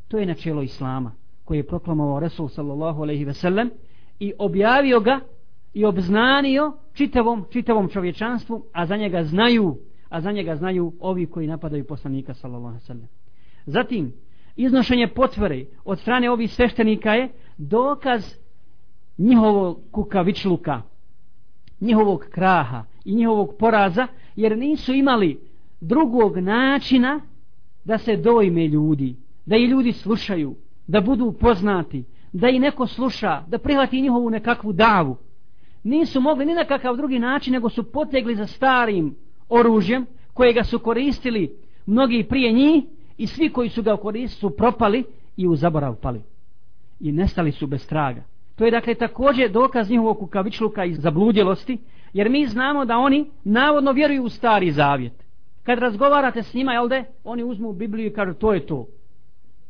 To 0.08 0.18
je 0.18 0.26
načelo 0.26 0.62
islama 0.62 1.12
koje 1.46 1.58
je 1.58 1.68
proklamovao 1.68 2.20
Resul 2.20 2.50
sallallahu 2.50 3.02
alaihi 3.02 3.26
ve 3.26 3.34
sellem 3.34 3.70
i 4.20 4.34
objavio 4.40 5.00
ga 5.00 5.20
i 5.74 5.86
obznanio 5.86 6.78
čitavom, 6.94 7.46
čitavom 7.50 7.90
čovječanstvu 7.90 8.66
a 8.74 8.86
za 8.86 8.98
njega 8.98 9.24
znaju 9.24 9.78
a 10.10 10.22
za 10.22 10.32
njega 10.32 10.56
znaju 10.56 10.94
ovi 11.00 11.26
koji 11.26 11.48
napadaju 11.48 11.86
poslanika 11.86 12.34
sallallahu 12.34 12.68
alejhi 12.68 12.84
ve 12.84 12.86
sellem. 12.86 13.08
Zatim 13.66 14.14
iznošenje 14.56 15.08
potvore 15.08 15.66
od 15.86 16.00
strane 16.00 16.32
ovih 16.32 16.54
sveštenika 16.54 17.14
je 17.14 17.30
dokaz 17.58 18.36
njihovog 19.18 19.80
kukavičluka 19.92 20.82
njihovog 21.82 22.26
kraha 22.30 22.86
i 23.06 23.16
njihovog 23.16 23.56
poraza 23.60 24.08
jer 24.36 24.58
nisu 24.58 24.94
imali 24.94 25.40
drugog 25.82 26.38
načina 26.38 27.22
da 27.86 27.98
se 27.98 28.18
dojme 28.18 28.68
ljudi 28.68 29.16
da 29.46 29.56
i 29.56 29.66
ljudi 29.66 29.92
slušaju 29.92 30.56
da 30.88 31.02
budu 31.02 31.32
poznati 31.32 32.04
da 32.34 32.50
i 32.50 32.60
neko 32.60 32.88
sluša 32.88 33.44
da 33.48 33.58
prihvati 33.58 34.02
njihovu 34.02 34.30
nekakvu 34.30 34.74
davu 34.74 35.18
nisu 35.84 36.22
mogli 36.22 36.46
ni 36.46 36.54
na 36.54 36.66
kakav 36.66 36.96
drugi 36.96 37.20
način 37.20 37.54
nego 37.54 37.70
su 37.70 37.92
potegli 37.92 38.36
za 38.36 38.48
starim 38.48 39.16
oružjem 39.50 40.06
kojega 40.34 40.64
su 40.64 40.80
koristili 40.80 41.56
mnogi 41.86 42.26
prije 42.30 42.52
njih 42.52 42.84
i 43.18 43.28
svi 43.28 43.50
koji 43.50 43.70
su 43.70 43.84
ga 43.84 43.98
koristili 43.98 44.40
su 44.40 44.58
propali 44.58 45.04
i 45.38 45.48
u 45.48 45.56
zaborav 45.56 45.96
pali. 45.96 46.22
I 47.00 47.12
nestali 47.12 47.52
su 47.52 47.68
bez 47.68 47.88
traga. 47.88 48.24
To 48.56 48.66
je 48.66 48.72
dakle 48.72 48.96
također 48.96 49.52
dokaz 49.52 49.90
njihovog 49.90 50.20
kukavičluka 50.20 50.86
i 50.86 50.94
zabludjelosti 50.94 51.78
jer 52.14 52.30
mi 52.30 52.46
znamo 52.46 52.86
da 52.86 52.98
oni 52.98 53.26
navodno 53.44 53.92
vjeruju 53.92 54.24
u 54.24 54.30
stari 54.30 54.72
zavjet. 54.72 55.14
Kad 55.64 55.80
razgovarate 55.80 56.44
s 56.44 56.54
njima 56.54 56.74
jel 56.74 56.88
de, 56.88 57.04
oni 57.24 57.44
uzmu 57.44 57.74
Bibliju 57.74 58.08
i 58.08 58.14
kažu 58.14 58.34
to 58.34 58.54
je 58.54 58.66
to. 58.66 58.88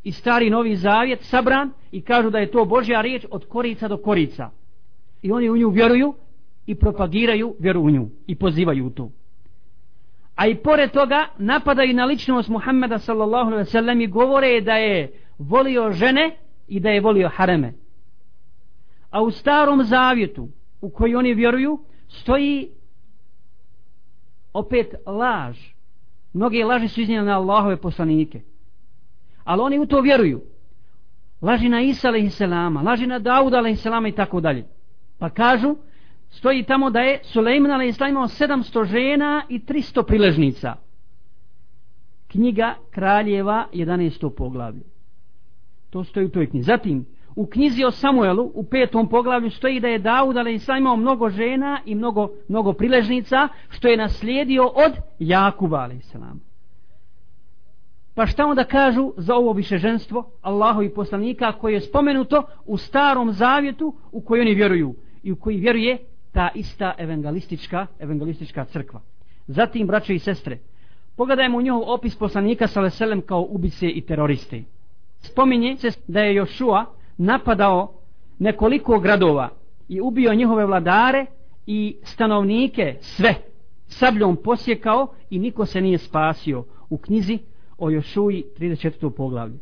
I 0.04 0.12
stari 0.12 0.50
novi 0.50 0.76
zavjet 0.76 1.20
sabran 1.22 1.72
i 1.92 2.02
kažu 2.02 2.30
da 2.30 2.40
je 2.40 2.52
to 2.52 2.66
Božja 2.66 3.02
riječ 3.02 3.26
od 3.32 3.48
korica 3.48 3.88
do 3.88 3.98
korica 3.98 4.50
i 5.24 5.32
oni 5.32 5.50
u 5.50 5.58
nju 5.58 5.70
vjeruju 5.70 6.14
i 6.66 6.76
propagiraju 6.76 7.56
vjeru 7.60 7.82
u 7.82 7.90
nju 7.90 8.10
i 8.28 8.36
pozivaju 8.36 8.88
u 8.88 8.90
to. 8.90 9.12
A 10.36 10.48
i 10.48 10.56
pored 10.56 10.92
toga 10.92 11.28
napadaju 11.38 11.94
na 11.94 12.06
ličnost 12.06 12.50
Muhammeda 12.50 13.00
sallallahu 13.00 13.52
alaihi 13.52 13.70
sallam 13.70 14.02
i 14.02 14.08
govore 14.08 14.62
da 14.62 14.74
je 14.74 15.20
volio 15.38 15.92
žene 15.92 16.38
i 16.68 16.80
da 16.80 16.90
je 16.90 17.02
volio 17.02 17.30
hareme. 17.30 17.74
A 19.10 19.22
u 19.22 19.32
starom 19.32 19.84
zavjetu 19.84 20.48
u 20.82 20.90
koji 20.90 21.16
oni 21.16 21.34
vjeruju 21.34 21.80
stoji 22.08 22.70
opet 24.54 24.96
laž. 25.06 25.58
Mnoge 26.34 26.66
laži 26.66 26.88
su 26.88 27.02
iznijene 27.02 27.26
na 27.26 27.38
Allahove 27.38 27.78
poslanike. 27.78 28.42
Ali 29.44 29.62
oni 29.62 29.80
u 29.80 29.86
to 29.86 30.02
vjeruju. 30.02 30.42
Laži 31.42 31.70
na 31.70 31.82
Isa 31.82 32.08
alaihi 32.08 32.30
laži 32.86 33.08
na 33.08 33.20
Dauda 33.20 33.58
alaihi 33.58 33.80
i 34.08 34.12
tako 34.12 34.40
dalje 34.40 34.73
pa 35.24 35.30
kažu 35.30 35.76
stoji 36.30 36.64
tamo 36.64 36.90
da 36.90 37.00
je 37.00 37.20
Suleiman 37.24 37.72
a.s. 37.72 38.00
imao 38.10 38.28
700 38.28 38.86
žena 38.86 39.44
i 39.50 39.60
300 39.60 40.04
priležnica 40.08 40.76
knjiga 42.28 42.76
kraljeva 42.92 43.68
11. 43.74 44.30
poglavlje 44.38 44.84
to 45.90 46.04
stoji 46.04 46.26
u 46.26 46.30
toj 46.30 46.50
knjizi 46.50 46.66
zatim 46.66 47.06
u 47.36 47.46
knjizi 47.46 47.84
o 47.84 47.92
Samuelu 47.92 48.52
u 48.54 48.64
petom 48.64 49.10
poglavlju 49.10 49.52
stoji 49.52 49.80
da 49.80 49.88
je 49.88 50.00
Daud 50.00 50.38
ali 50.38 50.60
imao 50.78 50.96
mnogo 50.96 51.30
žena 51.30 51.80
i 51.86 51.96
mnogo, 51.96 52.30
mnogo 52.48 52.74
priležnica 52.74 53.48
što 53.70 53.88
je 53.88 53.98
naslijedio 53.98 54.64
od 54.66 54.92
Jakuba 55.20 55.78
ali. 55.78 56.00
Pa 58.16 58.26
šta 58.26 58.46
onda 58.46 58.64
kažu 58.64 59.14
za 59.18 59.36
ovo 59.36 59.54
višeženstvo 59.54 60.32
Allahovi 60.42 60.94
poslanika 60.94 61.52
koje 61.52 61.74
je 61.74 61.82
spomenuto 61.82 62.44
u 62.66 62.78
starom 62.78 63.32
zavjetu 63.32 63.96
u 64.12 64.22
koji 64.22 64.42
oni 64.42 64.54
vjeruju 64.54 64.96
i 65.24 65.32
u 65.32 65.36
koji 65.36 65.58
vjeruje 65.58 65.98
ta 66.32 66.50
ista 66.56 66.94
evangelistička, 66.98 67.88
evangelistička 68.00 68.66
crkva. 68.66 69.02
Zatim, 69.48 69.88
braće 69.88 70.16
i 70.16 70.20
sestre, 70.20 70.58
pogledajmo 71.16 71.58
u 71.58 71.62
njihov 71.62 71.82
opis 71.86 72.16
poslanika 72.16 72.68
sa 72.68 72.82
veselem 72.82 73.22
kao 73.22 73.48
ubice 73.50 73.90
i 73.90 74.02
teroriste. 74.02 74.64
Spominje 75.20 75.78
se 75.78 75.92
da 76.08 76.20
je 76.20 76.36
Jošua 76.36 76.86
napadao 77.18 77.94
nekoliko 78.40 79.00
gradova 79.00 79.50
i 79.90 80.02
ubio 80.02 80.34
njihove 80.34 80.66
vladare 80.66 81.26
i 81.68 81.96
stanovnike 82.04 82.98
sve 83.02 83.36
sabljom 83.88 84.36
posjekao 84.36 85.08
i 85.30 85.40
niko 85.40 85.66
se 85.66 85.82
nije 85.82 85.98
spasio 85.98 86.66
u 86.90 86.98
knjizi 86.98 87.40
o 87.78 87.90
Jošuji 87.90 88.44
34. 88.60 89.10
poglavlju. 89.10 89.60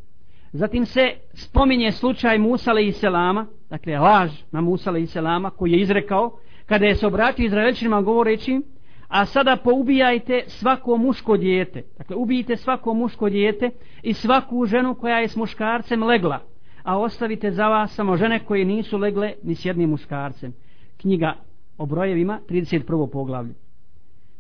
Zatim 0.54 0.86
se 0.86 1.14
spominje 1.34 1.92
slučaj 1.92 2.38
Musa 2.38 2.72
i 2.80 2.92
Selama, 2.92 3.46
dakle 3.70 4.00
laž 4.00 4.32
na 4.52 4.62
Musa 4.62 4.98
i 4.98 5.08
Selama 5.08 5.50
koji 5.50 5.72
je 5.72 5.82
izrekao 5.82 6.38
kada 6.66 6.86
je 6.86 6.96
se 6.96 7.08
obratio 7.08 7.46
Izraelčinima 7.46 8.02
govoreći 8.02 8.62
a 9.08 9.26
sada 9.26 9.58
poubijajte 9.64 10.44
svako 10.48 10.98
muško 10.98 11.38
dijete. 11.38 11.84
Dakle, 11.98 12.16
ubijite 12.16 12.58
svako 12.58 12.94
muško 12.94 13.30
dijete 13.30 13.70
i 14.04 14.14
svaku 14.14 14.66
ženu 14.66 14.96
koja 14.96 15.20
je 15.20 15.28
s 15.28 15.36
muškarcem 15.36 16.04
legla 16.04 16.40
a 16.84 16.98
ostavite 16.98 17.52
za 17.52 17.68
vas 17.68 17.96
samo 17.96 18.18
žene 18.18 18.40
koje 18.46 18.66
nisu 18.66 18.98
legle 18.98 19.34
ni 19.44 19.56
s 19.56 19.66
jednim 19.66 19.90
muškarcem. 19.90 20.54
Knjiga 20.98 21.34
o 21.78 21.86
brojevima, 21.86 22.40
31. 22.50 23.10
poglavlje. 23.12 23.54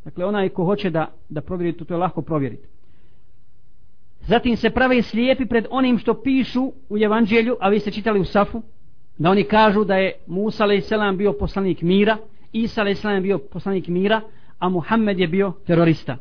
Dakle, 0.05 0.25
onaj 0.25 0.49
ko 0.49 0.65
hoće 0.65 0.89
da, 0.89 1.11
da 1.29 1.41
provjeri 1.41 1.77
to, 1.77 1.85
to 1.85 1.93
je 1.93 1.97
lako 1.97 2.21
provjeriti. 2.21 2.67
Zatim 4.27 4.57
se 4.57 4.69
prave 4.69 5.01
slijepi 5.01 5.45
pred 5.45 5.65
onim 5.69 5.97
što 5.97 6.13
pišu 6.13 6.71
u 6.89 6.97
evanđelju, 6.97 7.55
a 7.59 7.69
vi 7.69 7.79
ste 7.79 7.91
čitali 7.91 8.19
u 8.19 8.25
Safu, 8.25 8.61
da 9.17 9.29
oni 9.29 9.43
kažu 9.43 9.83
da 9.83 9.95
je 9.95 10.13
Musa 10.27 10.63
a.s. 10.65 11.17
bio 11.17 11.33
poslanik 11.33 11.81
mira, 11.81 12.17
Isa 12.53 12.81
a.s. 12.81 13.21
bio 13.21 13.37
poslanik 13.37 13.87
mira, 13.87 14.21
a 14.59 14.69
Muhammed 14.69 15.19
je 15.19 15.27
bio 15.27 15.53
terorista. 15.65 16.17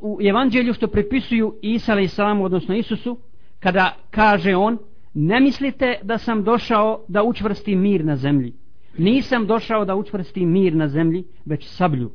U 0.00 0.18
evanđelju 0.22 0.74
što 0.74 0.86
pripisuju 0.86 1.54
Isa 1.62 1.92
a.s. 1.92 2.18
odnosno 2.18 2.76
Isusu, 2.76 3.18
kada 3.60 3.96
kaže 4.10 4.56
on, 4.56 4.78
Ne 5.18 5.40
mislite 5.40 5.98
da 6.02 6.18
sam 6.18 6.44
došao 6.44 7.04
da 7.08 7.22
učvrstim 7.22 7.80
mir 7.80 8.04
na 8.04 8.16
zemlji. 8.16 8.52
Nisam 8.98 9.46
došao 9.46 9.84
da 9.84 9.94
učvrstim 9.94 10.52
mir 10.52 10.74
na 10.74 10.88
zemlji, 10.88 11.24
već 11.44 11.68
sablju. 11.68 12.10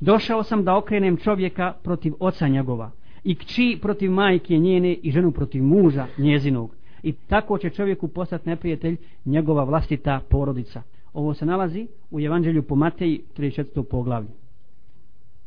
Došao 0.00 0.42
sam 0.42 0.64
da 0.64 0.76
okrenem 0.76 1.16
čovjeka 1.16 1.72
protiv 1.82 2.12
oca 2.20 2.48
njegova 2.48 2.90
i 3.24 3.34
kći 3.34 3.78
protiv 3.82 4.10
majke 4.10 4.58
njene 4.58 4.92
i 4.92 5.10
ženu 5.10 5.30
protiv 5.30 5.62
muža 5.62 6.06
njezinog. 6.18 6.76
I 7.02 7.12
tako 7.12 7.58
će 7.58 7.70
čovjeku 7.70 8.08
postati 8.08 8.48
neprijatelj 8.48 8.96
njegova 9.24 9.64
vlastita 9.64 10.20
porodica. 10.30 10.82
Ovo 11.12 11.34
se 11.34 11.46
nalazi 11.46 11.86
u 12.10 12.20
Evanđelju 12.20 12.62
po 12.62 12.74
Mateji 12.74 13.20
34. 13.36 13.82
poglavlju. 13.82 14.28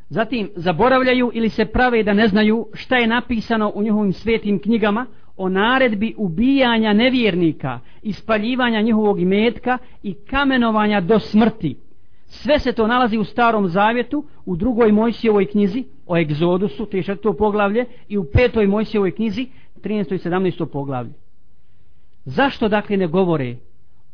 Zatim 0.10 0.50
zaboravljaju 0.56 1.32
ili 1.34 1.50
se 1.50 1.66
prave 1.66 2.04
da 2.04 2.14
ne 2.14 2.28
znaju 2.28 2.68
šta 2.74 2.98
je 2.98 3.08
napisano 3.08 3.72
u 3.76 3.84
njihovim 3.84 4.14
svetim 4.14 4.60
knjigama 4.60 5.06
o 5.38 5.50
naredbi 5.50 6.16
ubijanja 6.18 6.94
nevjernika, 6.94 7.80
ispaljivanja 8.02 8.82
njihovog 8.82 9.22
imetka 9.22 9.78
i 10.04 10.14
kamenovanja 10.14 11.02
do 11.02 11.20
smrti. 11.20 11.76
Sve 12.34 12.60
se 12.60 12.72
to 12.74 12.88
nalazi 12.88 13.18
u 13.18 13.24
starom 13.24 13.68
zavjetu, 13.68 14.26
u 14.46 14.56
drugoj 14.56 14.92
Mojsijevoj 14.92 15.46
knjizi 15.46 15.84
o 16.06 16.18
egzodusu, 16.18 16.86
to 16.86 16.98
je 16.98 17.16
to 17.16 17.34
poglavlje, 17.34 17.86
i 18.08 18.18
u 18.18 18.24
petoj 18.24 18.68
Mojsijevoj 18.68 19.12
knjizi, 19.12 19.48
13. 19.84 20.14
i 20.14 20.18
17. 20.18 20.66
poglavlje. 20.66 21.14
Zašto 22.26 22.68
dakle 22.68 22.98
ne 22.98 23.08
govore 23.08 23.56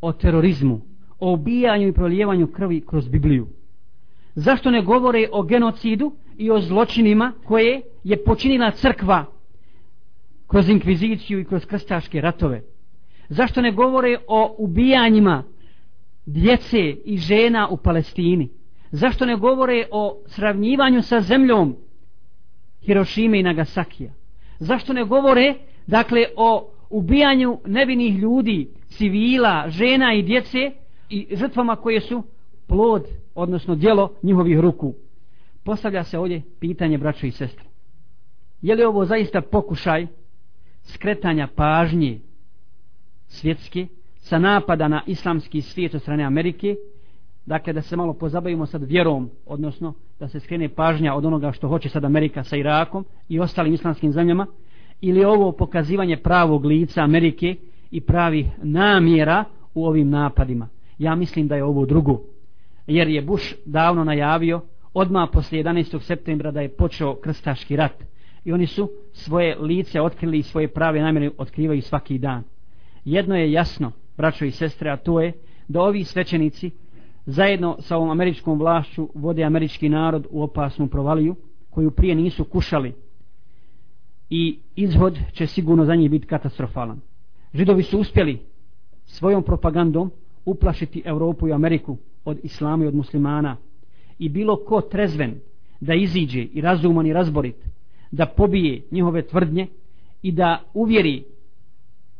o 0.01 0.11
terorizmu, 0.11 0.81
o 1.19 1.33
ubijanju 1.33 1.87
i 1.87 1.93
prolijevanju 1.93 2.47
krvi 2.47 2.81
kroz 2.81 3.07
Bibliju? 3.07 3.47
Zašto 4.35 4.71
ne 4.71 4.81
govore 4.81 5.27
o 5.31 5.43
genocidu 5.43 6.11
i 6.37 6.51
o 6.51 6.59
zločinima 6.61 7.33
koje 7.45 7.81
je 8.03 8.23
počinila 8.23 8.71
crkva 8.71 9.25
kroz 10.47 10.69
inkviziciju 10.69 11.39
i 11.39 11.45
kroz 11.45 11.65
krstaške 11.65 12.21
ratove? 12.21 12.61
Zašto 13.29 13.61
ne 13.61 13.71
govore 13.71 14.17
o 14.27 14.55
ubijanjima 14.57 15.43
djece 16.33 16.95
i 17.05 17.17
žena 17.17 17.67
u 17.69 17.77
Palestini? 17.77 18.49
Zašto 18.91 19.25
ne 19.25 19.35
govore 19.35 19.87
o 19.91 20.21
sravnjivanju 20.25 21.01
sa 21.01 21.21
zemljom 21.21 21.75
Hirošime 22.81 23.39
i 23.39 23.43
Nagasakija? 23.43 24.11
Zašto 24.59 24.93
ne 24.93 25.03
govore 25.03 25.55
dakle 25.87 26.25
o 26.37 26.71
ubijanju 26.89 27.59
nevinih 27.65 28.17
ljudi, 28.17 28.69
civila, 28.87 29.65
žena 29.67 30.13
i 30.13 30.23
djece 30.23 30.71
i 31.09 31.27
žrtvama 31.31 31.75
koje 31.75 32.01
su 32.01 32.23
plod, 32.67 33.03
odnosno 33.35 33.75
djelo 33.75 34.13
njihovih 34.23 34.59
ruku? 34.59 34.93
Postavlja 35.63 36.03
se 36.03 36.19
ovdje 36.19 36.41
pitanje 36.59 36.97
braćo 36.97 37.25
i 37.27 37.31
sestre. 37.31 37.65
Je 38.61 38.75
li 38.75 38.83
ovo 38.83 39.05
zaista 39.05 39.41
pokušaj 39.41 40.07
skretanja 40.83 41.47
pažnje 41.55 42.19
svjetske 43.27 43.87
sa 44.29 44.39
napada 44.39 44.87
na 44.87 45.01
islamski 45.07 45.61
svijet 45.61 45.95
od 45.95 46.01
strane 46.01 46.23
Amerike. 46.23 46.75
Dakle 47.45 47.73
da 47.73 47.81
se 47.81 47.95
malo 47.95 48.13
pozabavimo 48.13 48.65
sad 48.65 48.83
vjerom 48.83 49.29
odnosno 49.45 49.93
da 50.19 50.27
se 50.27 50.39
skrene 50.39 50.69
pažnja 50.69 51.15
od 51.15 51.25
onoga 51.25 51.51
što 51.51 51.67
hoće 51.67 51.89
sad 51.89 52.05
Amerika 52.05 52.43
sa 52.43 52.57
Irakom 52.57 53.05
i 53.29 53.39
ostalim 53.39 53.73
islamskim 53.73 54.11
zemljama. 54.11 54.47
Ili 55.01 55.25
ovo 55.25 55.51
pokazivanje 55.51 56.17
pravog 56.17 56.65
lica 56.65 57.01
Amerike 57.01 57.55
i 57.91 58.01
pravih 58.01 58.45
namjera 58.63 59.45
u 59.73 59.85
ovim 59.85 60.09
napadima? 60.09 60.67
Ja 60.97 61.15
mislim 61.15 61.47
da 61.47 61.55
je 61.55 61.63
ovo 61.63 61.85
drugo. 61.85 62.21
Jer 62.87 63.07
je 63.07 63.21
Bush 63.21 63.55
davno 63.65 64.03
najavio 64.03 64.61
odmah 64.93 65.29
poslije 65.33 65.63
11. 65.63 66.01
septembra 66.01 66.51
da 66.51 66.61
je 66.61 66.69
počeo 66.69 67.15
krstaški 67.15 67.75
rat. 67.75 68.03
I 68.45 68.53
oni 68.53 68.67
su 68.67 68.89
svoje 69.13 69.55
lice 69.59 70.01
otkrili 70.01 70.37
i 70.37 70.43
svoje 70.43 70.67
prave 70.67 71.01
namjere 71.01 71.31
otkrivaju 71.37 71.81
svaki 71.81 72.17
dan. 72.17 72.43
Jedno 73.05 73.35
je 73.35 73.51
jasno 73.51 73.91
braćo 74.19 74.45
i 74.45 74.51
sestre 74.51 74.89
a 74.89 74.97
to 74.97 75.21
je 75.21 75.33
da 75.67 75.81
ovi 75.81 76.03
svećenici 76.03 76.71
zajedno 77.25 77.77
sa 77.79 77.97
ovom 77.97 78.09
američkom 78.09 78.59
vlašću 78.59 79.09
vode 79.15 79.43
američki 79.43 79.89
narod 79.89 80.27
u 80.29 80.43
opasnu 80.43 80.87
provaliju 80.87 81.35
koju 81.69 81.91
prije 81.91 82.15
nisu 82.15 82.43
kušali 82.43 82.93
i 84.29 84.59
izhod 84.75 85.19
će 85.33 85.47
sigurno 85.47 85.85
za 85.85 85.95
njih 85.95 86.11
biti 86.11 86.27
katastrofalan. 86.27 86.99
Židovi 87.53 87.83
su 87.83 87.99
uspjeli 87.99 88.39
svojom 89.05 89.43
propagandom 89.43 90.11
uplašiti 90.45 91.01
Europu 91.05 91.47
i 91.47 91.53
Ameriku 91.53 91.97
od 92.25 92.39
islama 92.43 92.83
i 92.83 92.87
od 92.87 92.95
muslimana 92.95 93.57
i 94.19 94.29
bilo 94.29 94.55
ko 94.65 94.81
trezven 94.81 95.39
da 95.79 95.93
iziđe 95.93 96.41
i 96.41 96.61
razuman 96.61 97.05
i 97.05 97.13
razborit 97.13 97.55
da 98.11 98.25
pobije 98.25 98.81
njihove 98.91 99.21
tvrdnje 99.21 99.67
i 100.21 100.31
da 100.31 100.63
uvjeri 100.73 101.23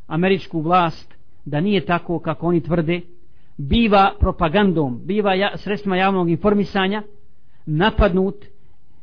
američku 0.07 0.61
vlast 0.61 1.18
da 1.45 1.61
nije 1.61 1.85
tako 1.85 2.19
kako 2.19 2.47
oni 2.47 2.61
tvrde 2.61 3.01
biva 3.57 4.13
propagandom, 4.19 5.01
biva 5.05 5.33
ja, 5.33 5.57
sredstvima 5.57 5.97
javnog 5.97 6.29
informisanja 6.29 7.03
napadnut 7.65 8.45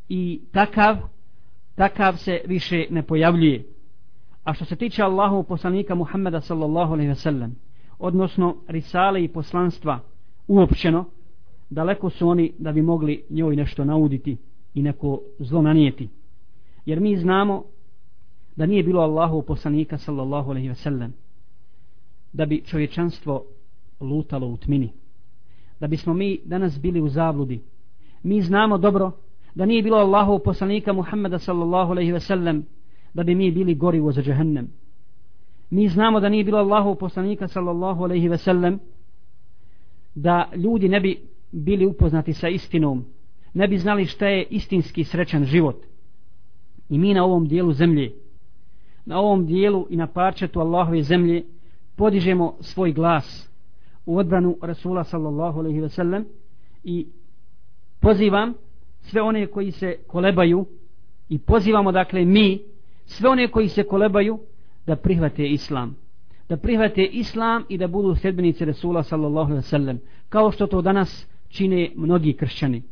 i 0.08 0.40
takav 0.52 0.96
takav 1.76 2.16
se 2.16 2.40
više 2.46 2.86
ne 2.90 3.02
pojavljuje. 3.02 3.64
A 4.44 4.54
što 4.54 4.64
se 4.64 4.76
tiče 4.76 5.02
Allahu 5.02 5.42
poslanika 5.42 5.94
Muhammeda 5.94 6.40
sallallahu 6.40 6.92
alaihi 6.92 7.08
ve 7.08 7.14
sellem, 7.14 7.56
odnosno 7.98 8.56
risale 8.68 9.24
i 9.24 9.28
poslanstva 9.28 10.00
uopćeno, 10.48 11.04
daleko 11.70 12.10
su 12.10 12.28
oni 12.28 12.52
da 12.58 12.72
bi 12.72 12.82
mogli 12.82 13.24
njoj 13.30 13.56
nešto 13.56 13.84
nauditi 13.84 14.36
i 14.74 14.82
neko 14.82 15.20
zlo 15.38 15.62
nanijeti. 15.62 16.08
Jer 16.86 17.00
mi 17.00 17.16
znamo 17.16 17.64
da 18.56 18.66
nije 18.66 18.82
bilo 18.82 19.02
Allahu 19.02 19.42
poslanika 19.42 19.98
sallallahu 19.98 20.50
alaihi 20.50 20.68
ve 20.68 20.74
sellem, 20.74 21.14
da 22.36 22.46
bi 22.46 22.62
čovječanstvo 22.64 23.44
lutalo 24.00 24.46
u 24.46 24.56
tmini. 24.56 24.92
Da 25.80 25.86
bismo 25.86 26.14
mi 26.14 26.40
danas 26.44 26.80
bili 26.80 27.00
u 27.00 27.08
zavludi. 27.08 27.62
Mi 28.22 28.42
znamo 28.42 28.78
dobro 28.78 29.12
da 29.54 29.66
nije 29.66 29.82
bilo 29.82 29.96
Allahu 29.96 30.40
poslanika 30.44 30.92
Muhammeda 30.92 31.38
sallallahu 31.38 31.90
alaihi 31.90 32.12
ve 32.12 32.20
sellem 32.20 32.66
da 33.14 33.22
bi 33.22 33.34
mi 33.34 33.50
bili 33.50 33.74
gori 33.74 34.00
u 34.00 34.12
za 34.12 34.22
džehennem. 34.22 34.68
Mi 35.70 35.88
znamo 35.88 36.20
da 36.20 36.28
nije 36.28 36.44
bilo 36.44 36.58
Allahu 36.58 36.94
poslanika 36.94 37.48
sallallahu 37.48 38.04
alaihi 38.04 38.28
ve 38.28 38.38
sellem 38.38 38.78
da 40.14 40.50
ljudi 40.56 40.88
ne 40.88 41.00
bi 41.00 41.20
bili 41.52 41.86
upoznati 41.86 42.32
sa 42.32 42.48
istinom, 42.48 43.04
ne 43.54 43.68
bi 43.68 43.78
znali 43.78 44.04
šta 44.04 44.26
je 44.26 44.46
istinski 44.50 45.04
srećan 45.04 45.44
život. 45.44 45.76
I 46.88 46.98
mi 46.98 47.14
na 47.14 47.24
ovom 47.24 47.48
dijelu 47.48 47.72
zemlje, 47.72 48.12
na 49.04 49.18
ovom 49.18 49.46
dijelu 49.46 49.86
i 49.90 49.96
na 49.96 50.06
parčetu 50.06 50.60
Allahove 50.60 51.02
zemlje 51.02 51.44
podižemo 51.96 52.56
svoj 52.60 52.92
glas 52.92 53.50
u 54.06 54.18
odbranu 54.18 54.56
Rasula 54.62 55.04
sallallahu 55.04 55.58
alaihi 55.58 55.80
ve 55.80 55.88
sellem 55.88 56.24
i 56.84 57.06
pozivam 58.00 58.54
sve 59.00 59.22
one 59.22 59.46
koji 59.46 59.70
se 59.70 59.96
kolebaju 60.06 60.66
i 61.28 61.38
pozivamo 61.38 61.92
dakle 61.92 62.24
mi 62.24 62.62
sve 63.06 63.30
one 63.30 63.48
koji 63.48 63.68
se 63.68 63.82
kolebaju 63.82 64.38
da 64.86 64.96
prihvate 64.96 65.46
islam. 65.46 65.96
Da 66.48 66.56
prihvate 66.56 67.04
islam 67.04 67.64
i 67.68 67.78
da 67.78 67.86
budu 67.88 68.14
sedbenici 68.14 68.64
Rasula 68.64 69.02
sallallahu 69.02 69.50
alaihi 69.50 69.58
ve 69.58 69.62
sellem 69.62 70.00
kao 70.28 70.52
što 70.52 70.66
to 70.66 70.82
danas 70.82 71.28
čine 71.48 71.90
mnogi 71.96 72.32
kršćani. 72.32 72.82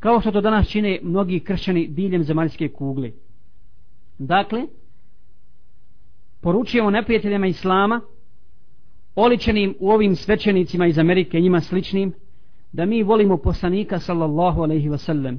Kao 0.00 0.20
što 0.20 0.30
to 0.30 0.40
danas 0.40 0.68
čine 0.68 0.98
mnogi 1.02 1.40
kršćani 1.40 1.86
diljem 1.88 2.24
zemaljske 2.24 2.68
kugle. 2.68 3.10
Dakle 4.18 4.66
poručujemo 6.40 6.90
neprijateljima 6.90 7.46
islama 7.46 8.00
oličenim 9.14 9.74
u 9.78 9.90
ovim 9.90 10.16
svećenicima 10.16 10.86
iz 10.86 10.98
Amerike 10.98 11.40
njima 11.40 11.60
sličnim 11.60 12.12
da 12.72 12.86
mi 12.86 13.02
volimo 13.02 13.36
poslanika 13.36 13.98
sallallahu 13.98 14.62
alaihi 14.62 14.88
wasallam 14.88 15.38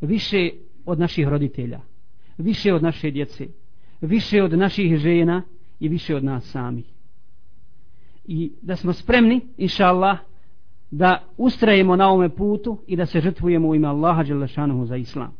više 0.00 0.50
od 0.86 0.98
naših 0.98 1.28
roditelja 1.28 1.80
više 2.38 2.74
od 2.74 2.82
naše 2.82 3.10
djece 3.10 3.46
više 4.00 4.42
od 4.42 4.58
naših 4.58 4.96
žena 4.96 5.42
i 5.80 5.88
više 5.88 6.16
od 6.16 6.24
nas 6.24 6.44
samih. 6.44 6.84
I 8.24 8.52
da 8.62 8.76
smo 8.76 8.92
spremni 8.92 9.40
inša 9.56 9.86
Allah 9.86 10.18
da 10.90 11.24
ustrajemo 11.36 11.96
na 11.96 12.08
ovome 12.08 12.28
putu 12.28 12.78
i 12.86 12.96
da 12.96 13.06
se 13.06 13.20
žrtvujemo 13.20 13.68
u 13.68 13.74
ime 13.74 13.88
Allaha 13.88 14.22
Đelešanuhu 14.22 14.86
za 14.86 14.96
Islam. 14.96 15.36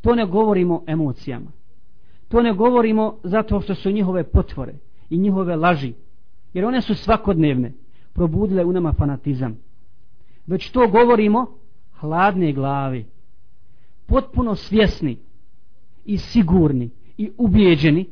To 0.00 0.14
ne 0.14 0.26
govorimo 0.26 0.84
emocijama. 0.86 1.52
To 2.28 2.42
ne 2.42 2.52
govorimo 2.52 3.18
zato 3.24 3.60
što 3.60 3.74
su 3.74 3.90
njihove 3.90 4.24
potvore 4.24 4.74
i 5.10 5.18
njihove 5.18 5.56
laži 5.56 5.92
jer 6.56 6.64
one 6.64 6.80
su 6.80 6.94
svakodnevne. 6.94 7.72
Probudile 8.12 8.64
u 8.64 8.72
nama 8.72 8.92
fanatizam. 8.92 9.56
Već 10.46 10.70
to 10.70 10.88
govorimo 10.88 11.46
hladne 12.00 12.52
glave. 12.52 13.04
Potpuno 14.06 14.54
svjesni 14.54 15.18
i 16.04 16.18
sigurni 16.18 16.90
i 17.18 17.30
ubijeđeni 17.38 18.06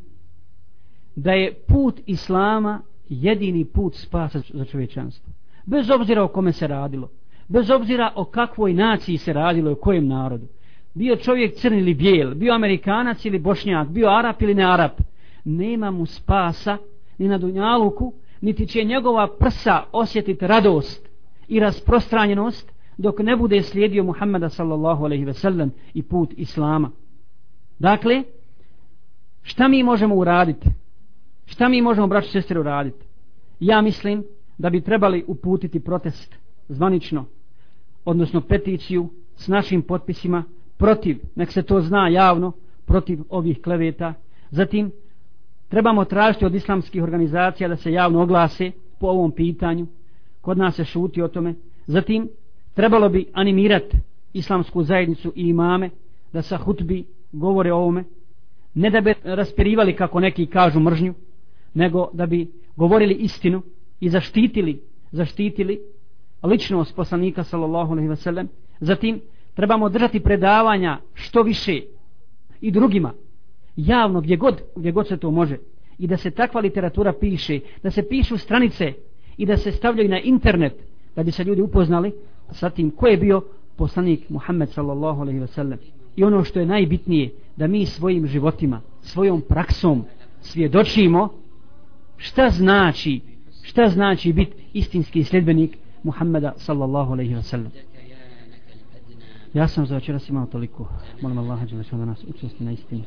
da 1.17 1.33
je 1.33 1.55
put 1.55 2.01
Islama 2.07 2.81
jedini 3.09 3.65
put 3.65 3.95
spasa 3.95 4.41
za 4.55 4.65
čovječanstvo. 4.65 5.33
Bez 5.67 5.91
obzira 5.91 6.25
o 6.25 6.29
kome 6.29 6.53
se 6.53 6.67
radilo. 6.67 7.11
Bez 7.49 7.71
obzira 7.71 8.13
o 8.17 8.25
kakvoj 8.25 8.75
naciji 8.75 9.19
se 9.19 9.33
radilo 9.33 9.71
i 9.71 9.73
o 9.73 9.77
kojem 9.77 10.09
narodu. 10.09 10.47
Bio 10.95 11.17
čovjek 11.17 11.55
crni 11.55 11.79
ili 11.79 11.95
bijel 11.95 12.35
bio 12.35 12.55
amerikanac 12.55 13.25
ili 13.25 13.39
bošnjak 13.39 13.89
bio 13.89 14.09
arap 14.09 14.43
ili 14.43 14.55
ne 14.55 14.65
arap 14.65 15.01
nema 15.45 15.91
mu 15.91 16.07
spasa 16.07 16.77
ni 17.19 17.29
na 17.29 17.39
dunjaluku 17.39 18.13
niti 18.45 18.67
će 18.67 18.85
njegova 18.85 19.29
prsa 19.39 19.83
osjetiti 19.93 20.47
radost 20.47 21.09
i 21.49 21.61
rasprostranjenost 21.61 22.73
dok 22.99 23.19
ne 23.19 23.37
bude 23.37 23.63
slijedio 23.63 24.05
Muhammeda 24.05 24.49
sallallahu 24.49 25.05
alaihi 25.05 25.25
ve 25.25 25.35
sellem 25.35 25.73
i 25.95 26.03
put 26.03 26.33
Islama. 26.37 26.91
Dakle, 27.79 28.23
šta 29.43 29.69
mi 29.69 29.83
možemo 29.83 30.15
uraditi? 30.15 30.69
Šta 31.47 31.69
mi 31.69 31.83
možemo, 31.83 32.07
braći 32.07 32.31
sestri, 32.31 32.59
uraditi? 32.59 33.07
Ja 33.61 33.83
mislim 33.83 34.25
da 34.59 34.71
bi 34.71 34.81
trebali 34.81 35.25
uputiti 35.27 35.81
protest 35.81 36.35
zvanično, 36.69 37.25
odnosno 38.05 38.41
peticiju 38.41 39.09
s 39.37 39.49
našim 39.49 39.83
potpisima 39.83 40.45
protiv, 40.77 41.19
nek 41.35 41.53
se 41.53 41.63
to 41.63 41.81
zna 41.81 42.09
javno, 42.09 42.53
protiv 42.87 43.21
ovih 43.29 43.63
kleveta. 43.63 44.15
Zatim, 44.51 44.91
trebamo 45.69 46.05
tražiti 46.05 46.45
od 46.45 46.55
islamskih 46.55 47.03
organizacija 47.03 47.69
da 47.69 47.77
se 47.77 47.93
javno 47.93 48.23
oglase 48.23 48.71
po 49.01 49.07
ovom 49.07 49.33
pitanju. 49.33 49.87
Kod 50.41 50.59
nas 50.59 50.77
se 50.77 50.85
šuti 50.85 51.23
o 51.23 51.29
tome. 51.29 51.55
Zatim 51.87 52.29
trebalo 52.75 53.09
bi 53.09 53.27
animirati 53.33 53.97
islamsku 54.33 54.83
zajednicu 54.83 55.33
i 55.37 55.49
imame 55.49 55.91
da 56.33 56.43
sa 56.43 56.57
hutbi 56.57 57.05
govore 57.33 57.73
o 57.73 57.77
ovome. 57.77 58.05
Ne 58.75 58.91
da 58.91 59.01
bi 59.01 59.15
raspirivali 59.25 59.97
kako 59.97 60.21
neki 60.21 60.47
kažu 60.47 60.81
mržnju 60.81 61.15
nego 61.75 62.09
da 62.13 62.27
bi 62.27 62.51
govorili 62.77 63.15
istinu 63.15 63.63
i 64.01 64.09
zaštitili 64.09 64.81
zaštitili 65.15 65.81
ličnost 66.43 66.97
poslanika 66.97 67.45
sallallahu 67.45 67.93
alejhi 67.93 68.09
ve 68.09 68.17
sellem 68.17 68.49
zatim 68.81 69.21
trebamo 69.55 69.89
držati 69.89 70.21
predavanja 70.21 71.01
što 71.15 71.43
više 71.43 71.81
i 72.61 72.71
drugima 72.71 73.13
javno 73.77 74.21
gdje 74.21 74.37
god, 74.37 74.63
gdje 74.77 74.93
god 74.93 75.09
se 75.09 75.17
to 75.17 75.31
može. 75.31 75.59
I 75.99 76.07
da 76.07 76.17
se 76.17 76.31
takva 76.31 76.61
literatura 76.61 77.13
piše 77.21 77.61
da 77.83 77.91
se 77.91 78.09
pišu 78.09 78.39
stranice 78.39 78.93
i 79.37 79.47
da 79.47 79.57
se 79.57 79.73
stavljaju 79.73 80.09
na 80.09 80.21
internet 80.21 80.73
da 81.17 81.23
bi 81.23 81.31
se 81.31 81.45
ljudi 81.45 81.63
upoznali 81.63 82.13
sa 82.51 82.71
tim 82.71 82.91
ko 82.91 83.07
je 83.07 83.17
bio 83.17 83.43
poslanik 83.77 84.29
Muhammed 84.29 84.71
sallallahu 84.71 85.21
alejhi 85.21 85.41
ve 85.41 85.47
sellem 85.47 85.79
i 86.17 86.25
ono 86.25 86.45
što 86.45 86.61
je 86.61 86.67
najbitnije 86.67 87.31
da 87.57 87.67
mi 87.67 87.87
svojim 87.87 88.27
životima 88.27 88.81
svojom 89.03 89.41
praksom 89.49 90.05
svjedočimo 90.41 91.29
šta 92.17 92.51
znači 92.51 93.21
šta 93.63 93.89
znači 93.89 94.33
biti 94.33 94.53
istinski 94.73 95.25
sljedbenik 95.25 95.79
Muhammeda 96.03 96.53
sallallahu 96.57 97.13
alejhi 97.13 97.35
ve 97.35 97.43
sellem 97.43 97.71
ja 99.55 99.69
sam 99.69 99.87
za 99.87 99.95
večeras 99.95 100.29
imao 100.29 100.47
toliko. 100.47 100.89
Molim 101.23 101.39
Allaha 101.39 101.67
da 101.93 102.05
nas 102.05 102.25
učesti 102.25 102.65
na 102.65 102.73
istini 102.73 103.03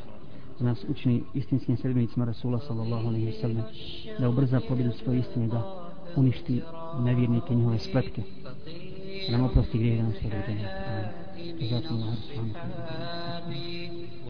da 0.59 0.65
nas 0.65 0.85
učini 0.89 1.23
istinskim 1.33 1.77
sredbenicima 1.77 2.25
Rasula 2.25 2.59
sallallahu 2.59 3.07
alaihi 3.07 3.25
wasallam 3.31 3.63
da 4.19 4.29
ubrza 4.29 4.59
pobjedu 4.69 4.91
svoje 4.91 5.19
istine 5.19 5.47
da 5.47 5.89
uništi 6.15 6.61
nevjernike 6.99 7.55
njihove 7.55 7.79
spletke. 7.79 8.21
Da 9.25 9.37
nam 9.37 9.45
oprosti 9.45 9.77
grije 9.77 9.97
da 9.97 10.03
nam 10.03 10.13
sve 10.13 10.29
dođe 10.29 10.57
Amin. 13.45 14.17